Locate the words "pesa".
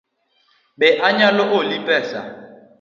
1.87-2.21